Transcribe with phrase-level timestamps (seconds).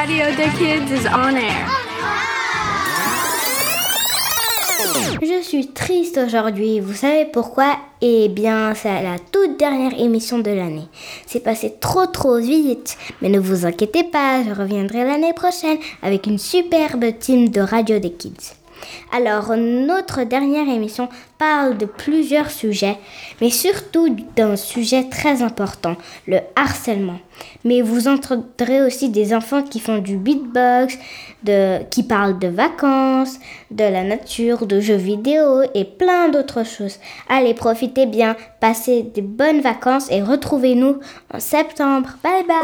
[0.00, 1.66] Radio des Kids is on air.
[5.20, 6.80] Je suis triste aujourd'hui.
[6.80, 7.76] Vous savez pourquoi?
[8.00, 10.88] Eh bien, c'est la toute dernière émission de l'année.
[11.26, 12.96] C'est passé trop trop vite.
[13.20, 17.98] Mais ne vous inquiétez pas, je reviendrai l'année prochaine avec une superbe team de Radio
[17.98, 18.59] des Kids.
[19.12, 21.08] Alors, notre dernière émission
[21.38, 22.98] parle de plusieurs sujets,
[23.40, 25.96] mais surtout d'un sujet très important,
[26.26, 27.18] le harcèlement.
[27.64, 30.98] Mais vous entendrez aussi des enfants qui font du beatbox,
[31.90, 33.38] qui parlent de vacances,
[33.70, 36.98] de la nature, de jeux vidéo et plein d'autres choses.
[37.28, 40.98] Allez, profitez bien, passez de bonnes vacances et retrouvez-nous
[41.32, 42.10] en septembre.
[42.22, 42.60] Bye bye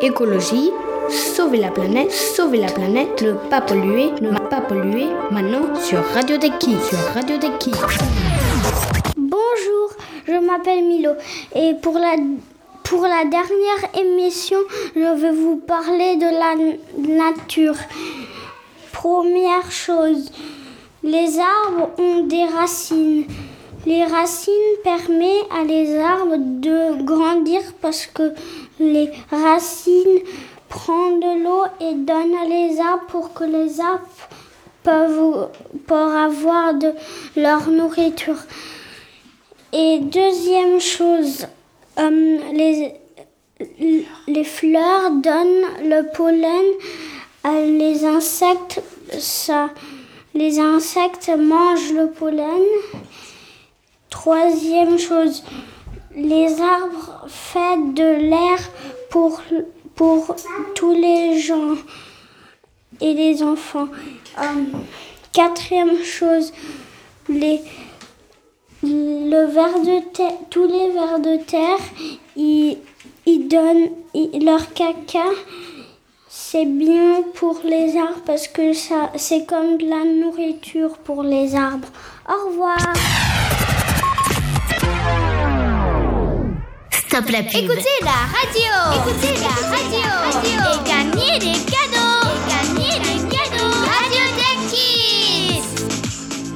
[0.00, 0.70] Écologie
[1.10, 6.36] Sauver la planète, sauver la planète, ne pas polluer, ne pas polluer, maintenant sur Radio
[6.36, 7.72] Deki, sur Radio Deki.
[9.16, 9.90] Bonjour,
[10.26, 11.12] je m'appelle Milo
[11.54, 12.16] et pour la,
[12.82, 14.58] pour la dernière émission,
[14.94, 17.76] je vais vous parler de la nature.
[18.92, 20.30] Première chose,
[21.02, 23.26] les arbres ont des racines.
[23.86, 28.32] Les racines permettent à les arbres de grandir parce que
[28.80, 30.20] les racines
[30.68, 34.08] prend de l'eau et donne à les arbres pour que les arbres
[34.82, 35.48] peuvent
[35.86, 36.92] pour avoir de
[37.36, 38.38] leur nourriture.
[39.72, 41.46] Et deuxième chose,
[41.98, 42.38] euh,
[44.28, 46.66] les, fleurs donnent le pollen
[47.42, 48.80] à les insectes.
[50.34, 52.62] Les insectes mangent le pollen.
[54.14, 55.42] Troisième chose,
[56.14, 58.58] les arbres font de l'air
[59.10, 59.42] pour
[59.96, 60.36] pour
[60.76, 61.74] tous les gens
[63.00, 63.88] et les enfants.
[64.38, 64.44] Euh,
[65.32, 66.52] quatrième chose,
[67.28, 67.60] les,
[68.84, 69.46] le
[69.84, 71.84] de tous les vers de terre,
[72.36, 72.78] ils,
[73.26, 73.90] ils donnent
[74.44, 75.28] leur caca.
[76.28, 81.56] C'est bien pour les arbres parce que ça, c'est comme de la nourriture pour les
[81.56, 81.88] arbres.
[82.28, 82.78] Au revoir.
[87.16, 88.72] Écoutez la radio.
[88.96, 90.02] Écoutez la radio.
[90.42, 92.26] Et gagnez des cadeaux.
[92.26, 93.70] Et gagnez des cadeaux.
[93.86, 95.62] Radio Tech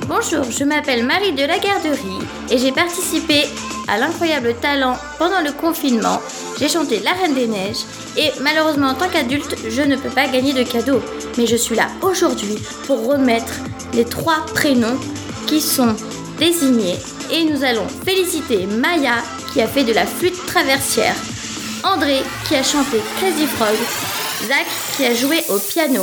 [0.09, 3.45] Bonjour, je m'appelle Marie de la Garderie et j'ai participé
[3.87, 6.21] à l'incroyable talent pendant le confinement.
[6.59, 7.85] J'ai chanté La Reine des Neiges
[8.17, 11.03] et malheureusement en tant qu'adulte, je ne peux pas gagner de cadeaux.
[11.37, 12.59] Mais je suis là aujourd'hui
[12.89, 13.61] pour remettre
[13.95, 14.99] les trois prénoms
[15.47, 15.95] qui sont
[16.41, 16.97] désignés
[17.31, 19.23] et nous allons féliciter Maya
[19.59, 21.17] qui a fait de la flûte traversière,
[21.83, 23.75] André qui a chanté Crazy Frog,
[24.47, 26.03] Zach qui a joué au piano.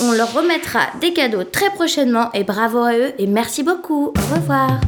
[0.00, 4.12] On leur remettra des cadeaux très prochainement et bravo à eux et merci beaucoup.
[4.16, 4.80] Au revoir.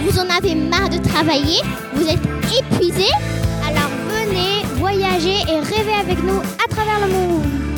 [0.00, 1.60] Vous en avez marre de travailler?
[1.92, 3.06] Vous êtes épuisé
[3.64, 7.71] Alors venez voyager et rêver avec nous à travers le monde.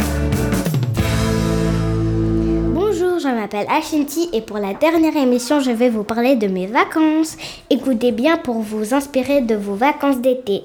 [3.24, 7.36] Je m'appelle Ashinti et pour la dernière émission, je vais vous parler de mes vacances.
[7.70, 10.62] Écoutez bien pour vous inspirer de vos vacances d'été.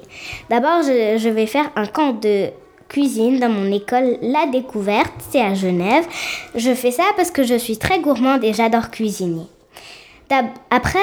[0.50, 2.50] D'abord, je, je vais faire un camp de
[2.90, 6.06] cuisine dans mon école La Découverte, c'est à Genève.
[6.54, 9.48] Je fais ça parce que je suis très gourmande et j'adore cuisiner.
[10.70, 11.00] Après,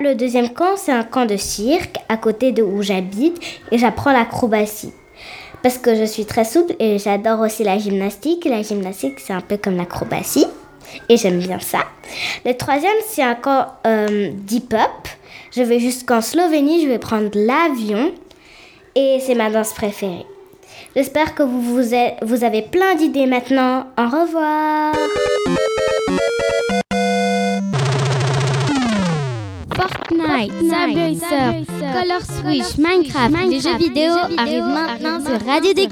[0.00, 3.40] le deuxième camp, c'est un camp de cirque à côté de où j'habite
[3.72, 4.92] et j'apprends l'acrobatie.
[5.64, 8.44] Parce que je suis très souple et j'adore aussi la gymnastique.
[8.44, 10.46] La gymnastique, c'est un peu comme l'acrobatie
[11.08, 11.80] et j'aime bien ça.
[12.44, 15.08] Le troisième, c'est un camp euh, d'hip-hop.
[15.54, 18.12] Je vais jusqu'en Slovénie, je vais prendre l'avion
[18.94, 20.26] et c'est ma danse préférée.
[20.96, 23.86] J'espère que vous, vous, êtes- vous avez plein d'idées maintenant.
[23.98, 24.92] Au revoir.
[29.74, 35.88] Fortnite, Subway Surf, Color Switch, Minecraft, les jeux vidéo arrivent maintenant sur Radio des.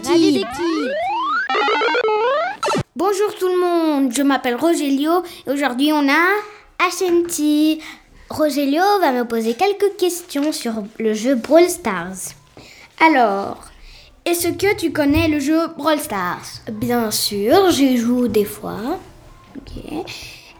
[3.01, 7.81] Bonjour tout le monde, je m'appelle Rogelio et aujourd'hui on a Ashanti.
[8.29, 12.35] Rogelio va me poser quelques questions sur le jeu Brawl Stars.
[13.03, 13.65] Alors,
[14.27, 16.61] est-ce que tu connais le jeu Brawl Stars?
[16.71, 18.99] Bien sûr, j'y joue des fois.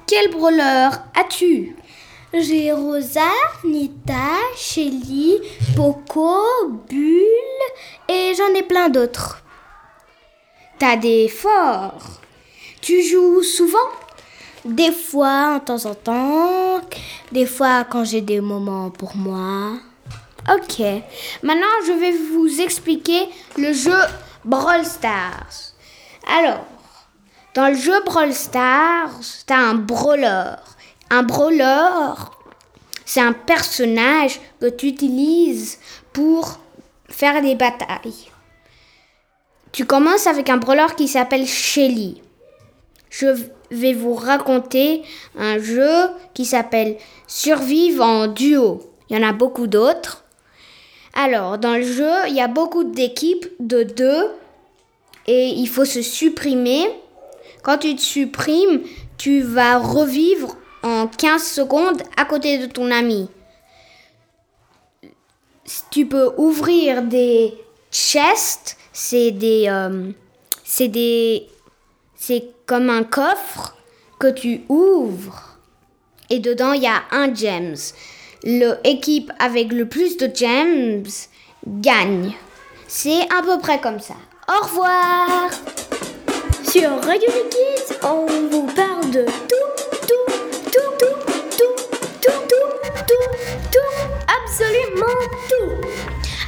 [0.07, 1.77] Quel brawler as-tu?
[2.33, 3.21] J'ai Rosa,
[3.65, 5.43] Nita, Shelly,
[5.77, 6.41] Poco,
[6.89, 7.21] Bulle
[8.09, 9.43] et j'en ai plein d'autres.
[10.79, 12.23] T'as des forts.
[12.81, 13.79] Tu joues souvent?
[14.65, 16.81] Des fois, en temps en temps,
[17.33, 19.73] des fois quand j'ai des moments pour moi.
[20.53, 20.81] Ok.
[21.43, 23.29] Maintenant, je vais vous expliquer
[23.59, 23.99] le jeu
[24.45, 25.75] Brawl Stars.
[26.39, 26.65] Alors,
[27.55, 30.53] dans le jeu Brawl Stars, t'as un brawler.
[31.11, 32.15] Un brawler,
[33.05, 35.79] c'est un personnage que tu utilises
[36.13, 36.59] pour
[37.09, 38.31] faire des batailles.
[39.73, 42.23] Tu commences avec un brawler qui s'appelle Shelly.
[43.11, 43.27] Je
[43.71, 45.03] vais vous raconter
[45.37, 45.91] un jeu
[46.33, 46.97] qui s'appelle
[47.27, 48.81] Survivre en duo.
[49.09, 50.25] Il y en a beaucoup d'autres.
[51.13, 54.31] Alors, dans le jeu, il y a beaucoup d'équipes de deux
[55.27, 56.87] et il faut se supprimer.
[57.63, 58.83] Quand tu te supprimes,
[59.19, 63.29] tu vas revivre en 15 secondes à côté de ton ami.
[65.91, 67.55] Tu peux ouvrir des
[67.91, 70.11] chests, c'est des euh,
[70.65, 71.49] c'est des
[72.17, 73.75] c'est comme un coffre
[74.21, 75.59] que tu ouvres
[76.31, 77.75] et dedans il y a un gems.
[78.45, 81.03] L'équipe avec le plus de gems
[81.67, 82.33] gagne.
[82.87, 84.15] C'est à peu près comme ça.
[84.49, 85.51] Au revoir
[86.63, 90.33] Sur Radio Kids, on vous parle de tout, tout,
[90.71, 91.75] tout, tout, tout,
[92.23, 92.69] tout, tout,
[93.09, 93.31] tout,
[93.73, 93.81] tout,
[94.45, 95.19] absolument
[95.49, 95.89] tout.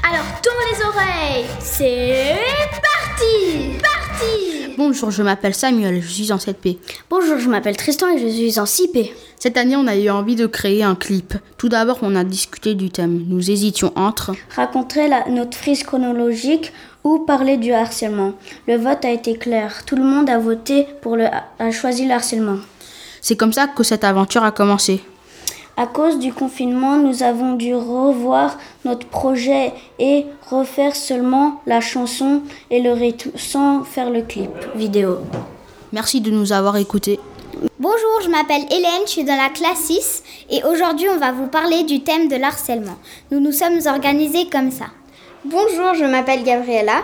[0.09, 2.39] Alors tourne les oreilles, c'est
[2.81, 3.82] Parti
[4.85, 6.77] Bonjour, je m'appelle Samuel, je suis en 7P.
[7.09, 9.13] Bonjour, je m'appelle Tristan et je suis en 6P.
[9.39, 11.35] Cette année, on a eu envie de créer un clip.
[11.57, 13.23] Tout d'abord, on a discuté du thème.
[13.29, 16.73] Nous hésitions entre Raconter la- notre frise chronologique
[17.05, 18.33] ou parler du harcèlement.
[18.67, 19.85] Le vote a été clair.
[19.87, 21.27] Tout le monde a voté pour le
[21.61, 22.59] a choisi le harcèlement.
[23.21, 25.01] C'est comme ça que cette aventure a commencé.
[25.77, 32.43] À cause du confinement, nous avons dû revoir notre projet et refaire seulement la chanson
[32.71, 35.19] et le rythme sans faire le clip vidéo.
[35.93, 37.19] Merci de nous avoir écoutés.
[37.79, 41.47] Bonjour, je m'appelle Hélène, je suis dans la classe 6 et aujourd'hui on va vous
[41.47, 42.97] parler du thème de l'harcèlement.
[43.31, 44.87] Nous nous sommes organisés comme ça.
[45.47, 47.03] Bonjour, je m'appelle Gabriella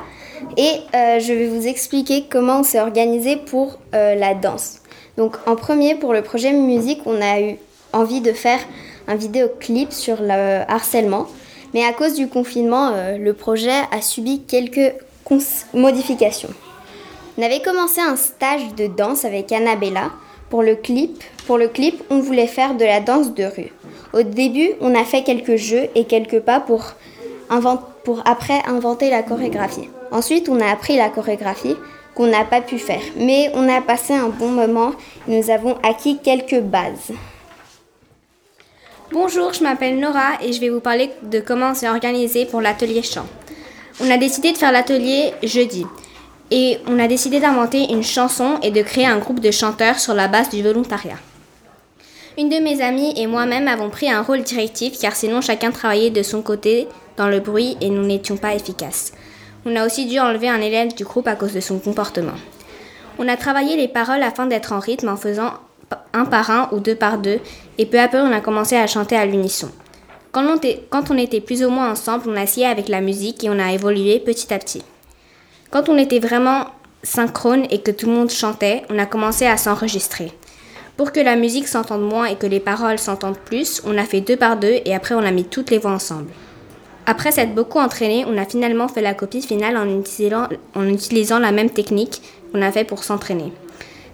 [0.59, 4.81] et euh, je vais vous expliquer comment on s'est organisé pour euh, la danse.
[5.17, 7.56] Donc en premier pour le projet musique, on a eu
[7.93, 8.61] envie de faire
[9.06, 11.26] un vidéoclip sur le harcèlement,
[11.75, 14.94] mais à cause du confinement, euh, le projet a subi quelques
[15.75, 16.49] modifications.
[17.37, 20.11] On avait commencé un stage de danse avec Annabella.
[20.50, 23.70] Pour le clip, pour le clip, on voulait faire de la danse de rue.
[24.14, 26.94] Au début, on a fait quelques jeux et quelques pas pour
[27.50, 29.90] invent- pour après inventer la chorégraphie.
[30.11, 31.76] Ensuite, on a appris la chorégraphie
[32.14, 34.93] qu'on n'a pas pu faire, mais on a passé un bon moment
[35.29, 37.12] et nous avons acquis quelques bases.
[39.20, 42.61] Bonjour, je m'appelle Nora et je vais vous parler de comment on s'est organisé pour
[42.61, 43.26] l'atelier chant.
[44.00, 45.85] On a décidé de faire l'atelier jeudi
[46.53, 50.15] et on a décidé d'inventer une chanson et de créer un groupe de chanteurs sur
[50.15, 51.17] la base du volontariat.
[52.38, 56.11] Une de mes amies et moi-même avons pris un rôle directif car sinon chacun travaillait
[56.11, 56.87] de son côté
[57.17, 59.12] dans le bruit et nous n'étions pas efficaces.
[59.67, 62.38] On a aussi dû enlever un élève du groupe à cause de son comportement.
[63.19, 65.55] On a travaillé les paroles afin d'être en rythme en faisant
[66.12, 67.40] un par un ou deux par deux,
[67.79, 69.70] et peu à peu on a commencé à chanter à l'unisson.
[70.32, 73.00] Quand on, était, quand on était plus ou moins ensemble, on a essayé avec la
[73.00, 74.82] musique et on a évolué petit à petit.
[75.70, 76.67] Quand on était vraiment
[77.02, 80.32] synchrone et que tout le monde chantait, on a commencé à s'enregistrer.
[80.96, 84.20] Pour que la musique s'entende moins et que les paroles s'entendent plus, on a fait
[84.20, 86.31] deux par deux et après on a mis toutes les voix ensemble.
[87.06, 91.38] Après s'être beaucoup entraîné, on a finalement fait la copie finale en utilisant, en utilisant
[91.38, 92.20] la même technique
[92.52, 93.52] qu'on a fait pour s'entraîner.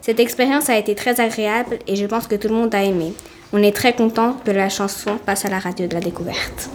[0.05, 3.15] Cette expérience a été très agréable et je pense que tout le monde a aimé.
[3.55, 6.69] On est très content que la chanson passe à la radio de la découverte.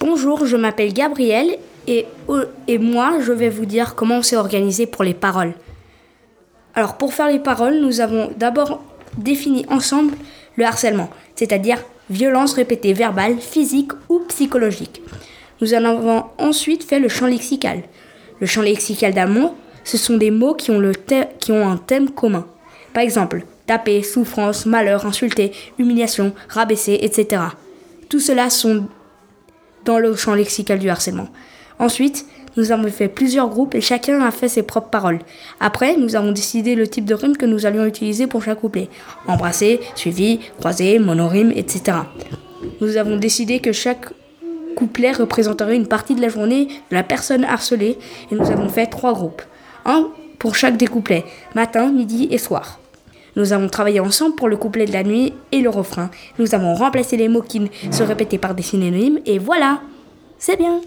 [0.00, 2.06] Bonjour, je m'appelle Gabriel et,
[2.66, 5.52] et moi je vais vous dire comment on s'est organisé pour les paroles.
[6.74, 8.82] Alors pour faire les paroles, nous avons d'abord
[9.18, 10.14] défini ensemble
[10.56, 15.02] le harcèlement, c'est-à-dire violence répétée verbale, physique ou psychologique.
[15.60, 17.82] Nous en avons ensuite fait le champ lexical.
[18.40, 19.54] Le champ lexical d'amour,
[19.88, 22.44] ce sont des mots qui ont, un thème commun.
[22.92, 27.40] Par exemple, taper, souffrance, malheur, insulter, humiliation, rabaisser, etc.
[28.10, 28.86] Tout cela sont
[29.86, 31.28] dans le champ lexical du harcèlement.
[31.78, 32.26] Ensuite,
[32.58, 35.20] nous avons fait plusieurs groupes et chacun a fait ses propres paroles.
[35.58, 38.90] Après, nous avons décidé le type de rime que nous allions utiliser pour chaque couplet.
[39.26, 41.96] Embrasser, suivi, croisé, monorime, etc.
[42.82, 44.12] Nous avons décidé que chaque
[44.76, 47.96] couplet représenterait une partie de la journée de la personne harcelée
[48.30, 49.40] et nous avons fait trois groupes.
[49.88, 52.78] Un pour chaque des couplets, matin, midi et soir.
[53.36, 56.10] Nous avons travaillé ensemble pour le couplet de la nuit et le refrain.
[56.38, 59.80] Nous avons remplacé les mots qui se répétaient par des synonymes et voilà,
[60.38, 60.80] c'est bien.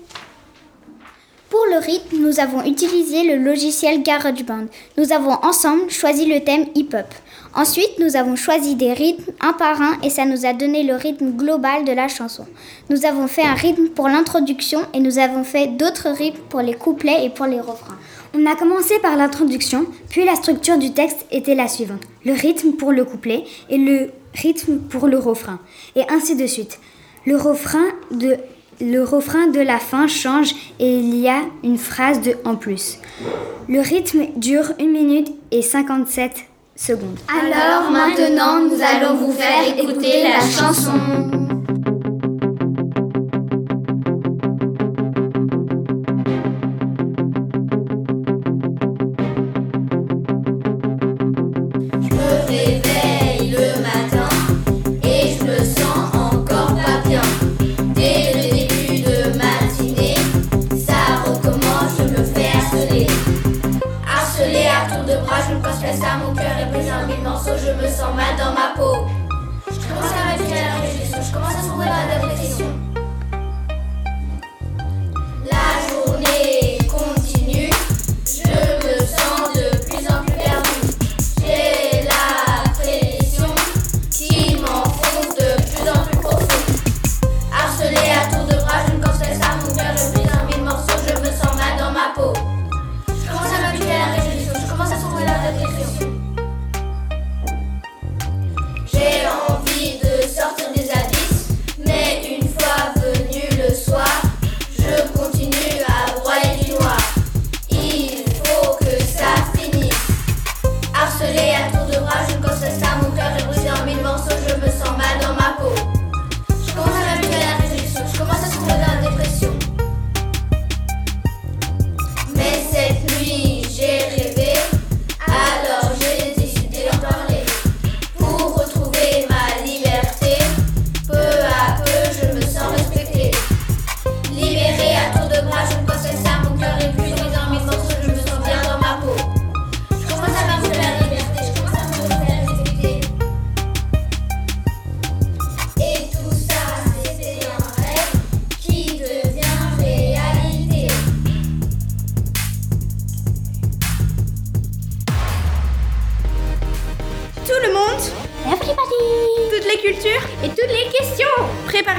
[1.50, 4.68] Pour le rythme, nous avons utilisé le logiciel GarageBand.
[4.98, 7.08] Nous avons ensemble choisi le thème hip-hop.
[7.54, 10.96] Ensuite, nous avons choisi des rythmes un par un et ça nous a donné le
[10.96, 12.46] rythme global de la chanson.
[12.90, 16.76] Nous avons fait un rythme pour l'introduction et nous avons fait d'autres rythmes pour les
[16.76, 17.98] couplets et pour les refrains.
[18.34, 22.02] On a commencé par l'introduction, puis la structure du texte était la suivante.
[22.26, 25.60] Le rythme pour le couplet et le rythme pour le refrain,
[25.98, 26.80] et ainsi de suite.
[27.26, 33.00] Le refrain de, la fin change et il y a une phrase de en plus.
[33.68, 36.32] Le rythme dure 1 minute et 57
[36.76, 37.20] secondes.
[37.30, 41.41] Alors maintenant, nous allons vous faire écouter la chanson.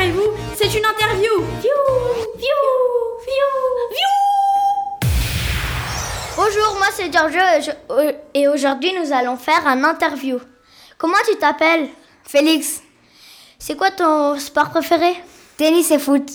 [0.03, 1.31] Préparez-vous, c'est une interview
[6.37, 10.39] Bonjour, moi c'est Giorgio et, je- euh, et aujourd'hui nous allons faire un interview.
[10.99, 11.89] Comment tu t'appelles?
[12.25, 12.83] Félix.
[13.59, 15.15] C'est quoi ton sport préféré?
[15.57, 16.29] Tennis et foot.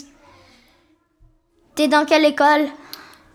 [1.75, 2.67] T'es dans quelle école?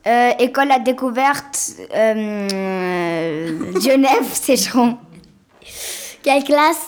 [0.06, 4.98] Euh, École à découverte euh, Genève, Sécheron.
[6.22, 6.86] Quelle classe?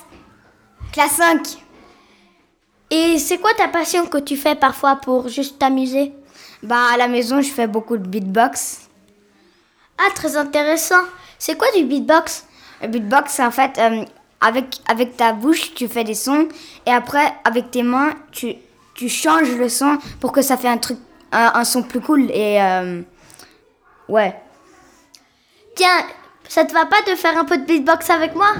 [0.93, 1.64] Classe 5.
[2.95, 6.13] Et c'est quoi ta passion que tu fais parfois pour juste t'amuser?
[6.63, 8.83] Bah à la maison je fais beaucoup de beatbox.
[9.99, 11.03] Ah, très intéressant.
[11.37, 12.47] C'est quoi du beatbox?
[12.83, 14.05] Le beatbox, c'est en fait euh,
[14.41, 16.47] avec, avec ta bouche, tu fais des sons
[16.87, 18.55] et après, avec tes mains, tu,
[18.95, 20.99] tu changes le son pour que ça fait un truc,
[21.33, 23.03] un, un son plus cool et euh,
[24.09, 24.41] ouais.
[25.75, 25.99] Tiens,
[26.49, 28.53] ça te va pas de faire un peu de beatbox avec moi?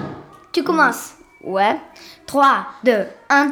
[0.53, 1.13] Tu commences.
[1.45, 1.79] Ouais.
[2.27, 3.51] 3, 2, 1.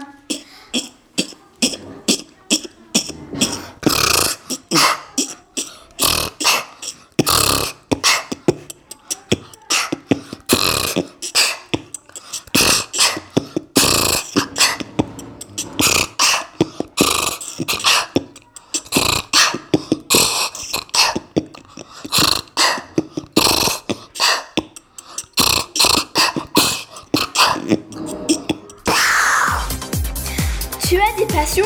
[31.44, 31.62] Tu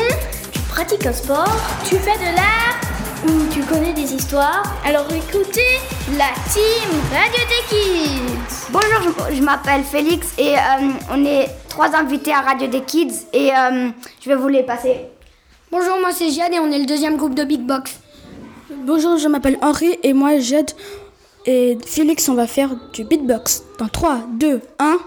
[0.69, 1.55] pratiques un sport
[1.87, 2.81] Tu fais de l'art
[3.27, 5.79] Ou tu connais des histoires Alors écoutez
[6.17, 11.95] la team Radio des Kids Bonjour, je, je m'appelle Félix et euh, on est trois
[11.95, 14.95] invités à Radio des Kids et euh, je vais vous les passer.
[15.71, 17.99] Bonjour, moi c'est Jade et on est le deuxième groupe de Big Box.
[18.83, 20.71] Bonjour, je m'appelle Henri et moi j'aide.
[21.45, 23.63] Et Félix, on va faire du beatbox.
[23.77, 24.97] Dans 3, 2, 1.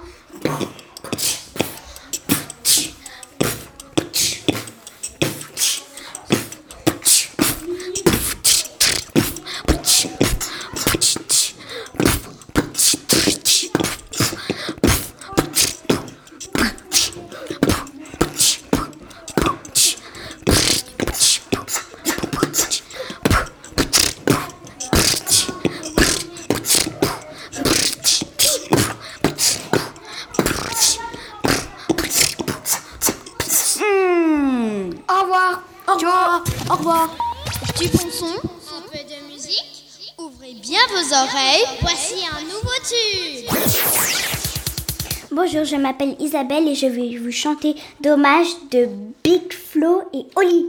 [45.70, 48.88] Je m'appelle Isabelle et je vais vous chanter Dommage de
[49.22, 50.66] Big Flo et Oli.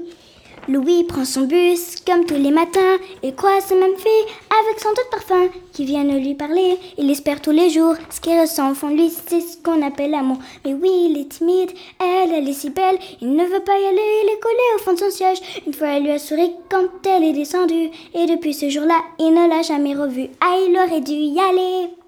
[0.67, 4.89] Louis prend son bus comme tous les matins et croise sa même fille avec son
[4.89, 6.77] doute parfum qui viennent lui parler.
[6.99, 9.81] Il espère tous les jours ce qu'il ressent au fond de lui, c'est ce qu'on
[9.81, 10.37] appelle l'amour.
[10.65, 13.85] Mais oui, il est timide, elle, elle est si belle, il ne veut pas y
[13.85, 15.39] aller, il est collé au fond de son siège.
[15.65, 19.33] Une fois, elle lui a souri quand elle est descendue et depuis ce jour-là, il
[19.33, 20.29] ne l'a jamais revue.
[20.41, 22.00] Ah, il aurait dû y aller.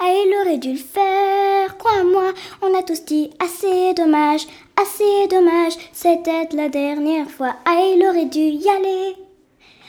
[0.00, 4.46] Ah, il aurait dû le faire, crois-moi, on a tous dit assez dommage,
[4.80, 7.56] assez dommage, c'était la dernière fois.
[7.64, 9.16] Ah, il aurait dû y aller.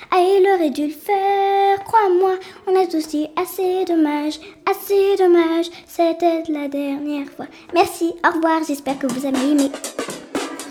[0.09, 5.69] Ah, il aurait dû le faire, crois-moi, on a tous dit assez dommage, assez dommage,
[5.85, 7.45] c'était la dernière fois.
[7.75, 9.69] Merci, au revoir, j'espère que vous avez aimé.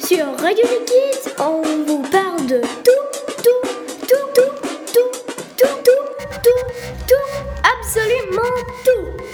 [0.01, 2.91] Sur Radio Kids, on vous parle de tout,
[3.45, 3.63] tout,
[4.09, 4.51] tout, tout,
[4.93, 5.11] tout,
[5.57, 6.03] tout, tout,
[6.43, 6.53] tout,
[7.07, 7.28] tout,
[7.89, 8.43] absolument
[8.85, 9.25] tout.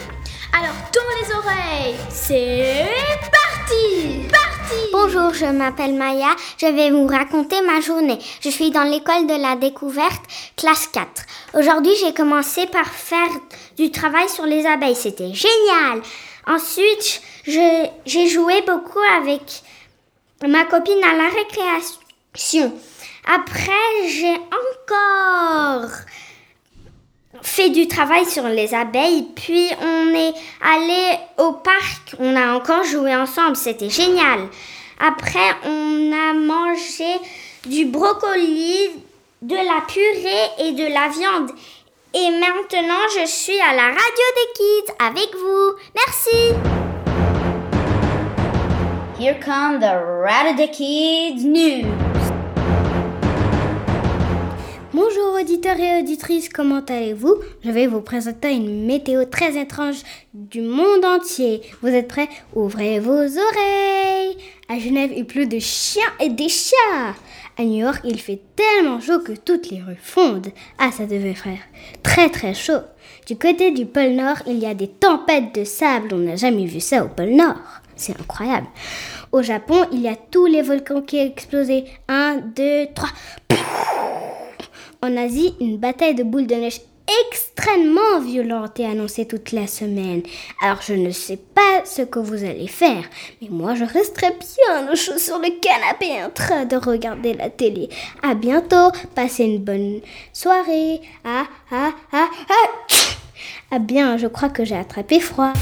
[0.57, 2.87] Alors tourne les oreilles, c'est
[3.33, 4.77] parti, parti.
[4.93, 8.21] Bonjour, je m'appelle Maya, je vais vous raconter ma journée.
[8.41, 10.23] Je suis dans l'école de la découverte,
[10.57, 11.09] classe 4.
[11.55, 13.29] Aujourd'hui, j'ai commencé par faire
[13.77, 16.03] du travail sur les abeilles, c'était génial.
[16.47, 19.63] Ensuite, j'ai joué beaucoup avec
[20.47, 22.73] ma copine à la récréation.
[23.27, 25.91] Après, j'ai encore
[27.43, 32.85] fait du travail sur les abeilles, puis on est allé au parc, on a encore
[32.85, 34.49] joué ensemble, c'était génial.
[35.01, 37.19] Après, on a mangé
[37.67, 38.91] du brocoli,
[39.43, 41.51] de la purée et de la viande.
[42.15, 45.75] Et maintenant, je suis à la radio des kids avec vous.
[45.95, 46.55] Merci.
[49.19, 52.04] Here come the Radio Kids News.
[54.95, 57.35] Bonjour auditeurs et auditrices, comment allez-vous?
[57.65, 59.97] Je vais vous présenter une météo très étrange
[60.33, 61.63] du monde entier.
[61.83, 62.29] Vous êtes prêts?
[62.55, 64.37] Ouvrez vos oreilles
[64.69, 67.17] À Genève, il pleut de chiens et des chats
[67.59, 70.53] À New York, il fait tellement chaud que toutes les rues fondent.
[70.79, 71.59] Ah, ça devait faire
[72.05, 72.83] très très chaud.
[73.27, 76.11] Du côté du pôle Nord, il y a des tempêtes de sable.
[76.13, 77.57] On n'a jamais vu ça au pôle Nord.
[77.97, 78.69] C'est incroyable.
[79.33, 81.85] Au Japon, il y a tous les volcans qui ont explosé.
[82.07, 83.11] Un, deux, trois.
[85.05, 86.81] En Asie, une bataille de boules de neige
[87.31, 90.23] extrêmement violente est annoncée toute la semaine.
[90.63, 93.05] Alors je ne sais pas ce que vous allez faire,
[93.43, 97.51] mais moi je resterai bien au chaud sur le canapé en train de regarder la
[97.51, 97.91] télé.
[98.23, 100.01] À bientôt, passez une bonne
[100.33, 101.03] soirée.
[101.23, 102.95] Ah ah ah ah.
[103.73, 105.53] Ah bien, je crois que j'ai attrapé froid.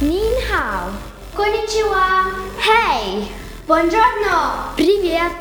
[0.00, 0.90] Nin hao.
[1.36, 2.32] Konnichiwa.
[2.58, 3.41] Hey.
[3.71, 4.73] Buongiorno.
[4.75, 5.39] Привет.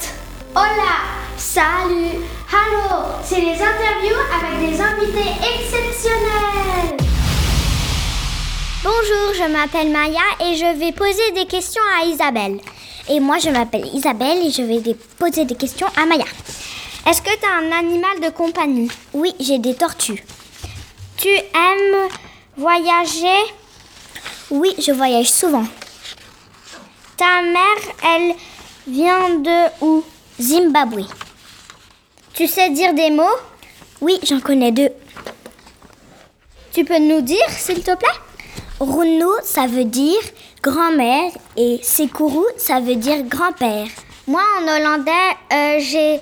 [0.55, 0.95] Hola.
[1.37, 2.23] Salut.
[2.51, 3.05] Hello.
[3.25, 6.97] C'est les interviews avec des invités exceptionnels.
[8.83, 12.61] Bonjour, je m'appelle Maya et je vais poser des questions à Isabelle.
[13.09, 16.25] Et moi, je m'appelle Isabelle et je vais des- poser des questions à Maya.
[17.09, 20.25] Est-ce que tu as un animal de compagnie Oui, j'ai des tortues.
[21.17, 22.09] Tu aimes
[22.57, 23.39] voyager
[24.51, 25.65] Oui, je voyage souvent.
[27.22, 28.34] Ta mère, elle
[28.88, 30.04] vient de où?
[30.40, 31.06] Zimbabwe.
[32.34, 33.38] Tu sais dire des mots?
[34.02, 34.90] Oui, j'en connais deux.
[36.74, 38.08] Tu peux nous dire, s'il te plaît?
[38.80, 40.20] Runu, ça veut dire
[40.64, 43.86] grand-mère et Sekuru, ça veut dire grand-père.
[44.26, 45.12] Moi, en hollandais,
[45.54, 46.20] euh, j'ai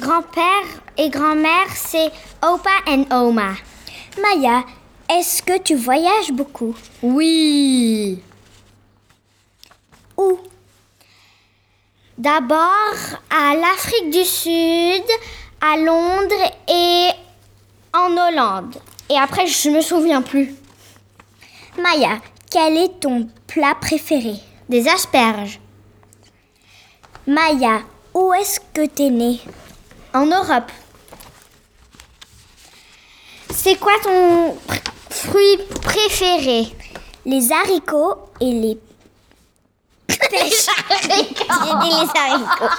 [0.00, 0.66] grand-père
[0.98, 2.10] et grand-mère, c'est
[2.42, 3.52] opa and oma.
[4.20, 4.64] Maya,
[5.08, 6.74] est-ce que tu voyages beaucoup?
[7.00, 8.18] Oui.
[10.16, 10.38] Où?
[12.18, 12.94] D'abord
[13.30, 15.04] à l'Afrique du Sud,
[15.60, 17.08] à Londres et
[17.94, 18.76] en Hollande.
[19.08, 20.54] Et après, je me souviens plus.
[21.78, 22.20] Maya,
[22.50, 24.34] quel est ton plat préféré?
[24.68, 25.58] Des asperges.
[27.26, 27.82] Maya,
[28.14, 29.40] où est-ce que t'es née?
[30.14, 30.70] En Europe.
[33.54, 34.56] C'est quoi ton
[35.10, 36.66] fruit préféré?
[37.24, 38.78] Les haricots et les
[40.32, 40.66] pêches.
[41.02, 42.76] J'ai dit les haricots.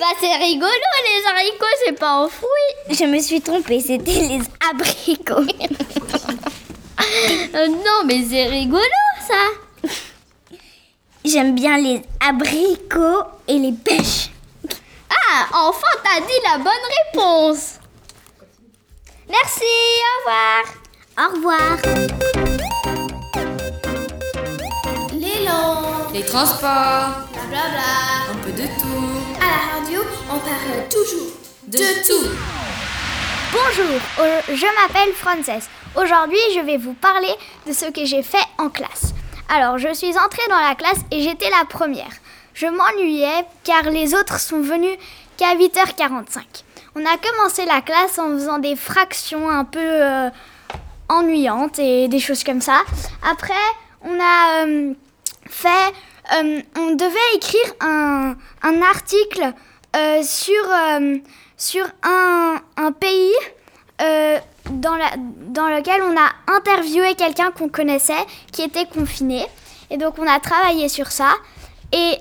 [0.00, 0.70] bah c'est rigolo
[1.04, 2.74] les haricots, c'est pas un fruit.
[2.90, 4.40] Je me suis trompée, c'était les
[4.70, 5.46] abricots.
[7.54, 8.82] Euh, non mais c'est rigolo
[9.26, 9.90] ça.
[11.24, 14.30] J'aime bien les abricots et les pêches.
[15.10, 16.72] Ah, enfin t'as dit la bonne
[17.12, 17.74] réponse.
[19.28, 19.64] Merci,
[20.04, 20.62] au revoir.
[21.18, 22.51] Au revoir.
[26.12, 28.30] Les transports, blablabla.
[28.30, 29.40] un peu de tout.
[29.40, 31.32] À la radio, on parle toujours
[31.66, 32.28] De tout.
[33.52, 35.68] Bonjour, euh, je m'appelle Frances.
[35.96, 37.34] Aujourd'hui, je vais vous parler
[37.66, 39.14] de ce que j'ai fait en classe.
[39.48, 42.12] Alors, je suis entrée dans la classe et j'étais la première.
[42.54, 44.96] Je m'ennuyais car les autres sont venus
[45.36, 46.64] qu'à 8h45.
[46.94, 50.30] On a commencé la classe en faisant des fractions un peu euh,
[51.08, 52.82] ennuyantes et des choses comme ça.
[53.30, 53.54] Après,
[54.02, 54.92] on a euh,
[55.52, 55.92] fait...
[56.34, 59.52] euh, on devait écrire un, un article
[59.96, 61.18] euh, sur, euh,
[61.56, 63.34] sur un, un pays
[64.70, 69.46] dans, la- dans lequel on a interviewé quelqu'un qu'on connaissait qui était confiné.
[69.90, 71.34] Et donc on a travaillé sur ça.
[71.92, 72.16] Et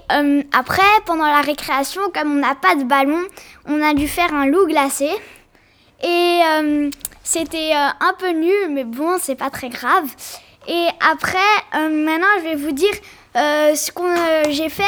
[0.52, 3.22] après, pendant la récréation, comme on n'a pas de ballon,
[3.66, 5.10] on a dû faire un loup glacé.
[6.04, 6.42] Et
[7.24, 10.08] c'était un peu nul, mais bon, c'est pas très grave.
[10.68, 12.94] Et après, maintenant, je vais vous dire
[13.36, 14.84] ce que j'ai fait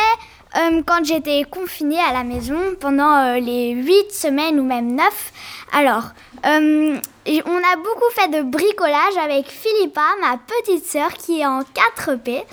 [0.56, 5.32] euh, quand j'étais confinée à la maison pendant euh, les 8 semaines ou même 9.
[5.72, 6.04] Alors,
[6.46, 11.62] euh, on a beaucoup fait de bricolage avec Philippa, ma petite sœur, qui est en
[11.62, 12.44] 4P.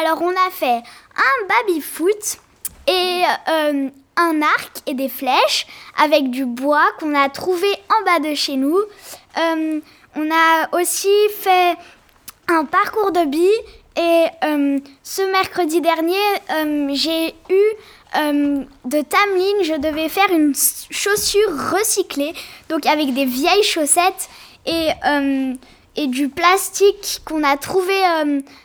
[0.00, 0.80] Alors, on a fait
[1.16, 2.38] un baby-foot
[2.86, 5.66] et euh, un arc et des flèches
[6.00, 8.78] avec du bois qu'on a trouvé en bas de chez nous.
[9.38, 9.80] Euh,
[10.14, 11.76] on a aussi fait
[12.46, 13.64] un parcours de billes
[14.00, 16.14] et euh, ce mercredi dernier,
[16.50, 17.62] euh, j'ai eu
[18.16, 22.32] euh, de Tameline, je devais faire une chaussure recyclée,
[22.70, 24.30] donc avec des vieilles chaussettes
[24.64, 24.88] et,
[25.96, 27.94] et du plastique qu'on a trouvé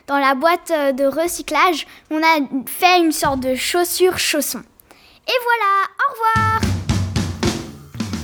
[0.06, 1.86] dans la boîte de recyclage.
[2.10, 4.62] On a fait une sorte de chaussure chausson.
[5.26, 6.60] Et voilà, au revoir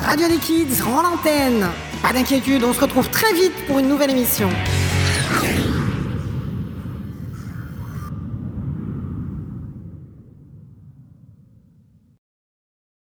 [0.03, 1.67] Radio des Kids rend l'antenne.
[2.03, 4.51] Pas d'inquiétude, on se retrouve très vite pour une nouvelle émission.